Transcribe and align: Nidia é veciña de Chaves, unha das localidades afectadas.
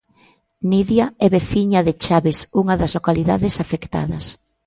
Nidia 0.69 1.05
é 1.25 1.27
veciña 1.37 1.79
de 1.87 1.93
Chaves, 2.03 2.37
unha 2.61 2.75
das 2.81 2.91
localidades 2.97 3.53
afectadas. 3.63 4.25